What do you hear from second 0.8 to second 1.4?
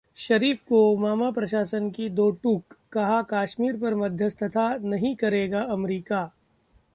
Obama